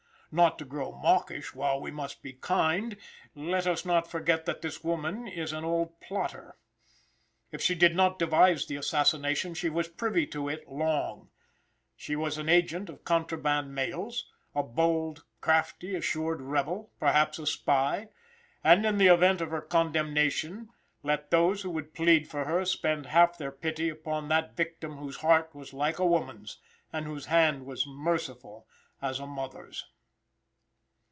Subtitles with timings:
[0.33, 2.95] Not to grow mawkish while we must be kind,
[3.35, 6.55] let us not forget that this woman is an old plotter.
[7.51, 11.31] If she did not devise the assassination, she was privy to it long.
[11.97, 18.07] She was an agent of contraband mails a bold, crafty, assured rebel perhaps a spy
[18.63, 20.69] and in the event of her condemnation,
[21.03, 25.17] let those who would plead for her spend half their pity upon that victim whose
[25.17, 26.59] heart was like a woman's,
[26.93, 28.65] and whose hand was merciful
[29.01, 29.87] as a mother's.